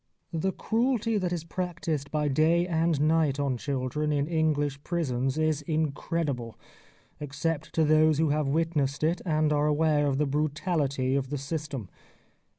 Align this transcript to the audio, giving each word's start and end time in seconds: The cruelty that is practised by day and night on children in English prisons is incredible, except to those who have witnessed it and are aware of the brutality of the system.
The 0.33 0.51
cruelty 0.51 1.19
that 1.19 1.31
is 1.31 1.43
practised 1.43 2.09
by 2.09 2.27
day 2.27 2.65
and 2.65 2.99
night 3.01 3.39
on 3.39 3.55
children 3.55 4.11
in 4.11 4.25
English 4.27 4.81
prisons 4.83 5.37
is 5.37 5.61
incredible, 5.61 6.57
except 7.19 7.71
to 7.75 7.83
those 7.83 8.17
who 8.17 8.29
have 8.29 8.47
witnessed 8.47 9.03
it 9.03 9.21
and 9.27 9.53
are 9.53 9.67
aware 9.67 10.07
of 10.07 10.17
the 10.17 10.25
brutality 10.25 11.15
of 11.15 11.29
the 11.29 11.37
system. 11.37 11.87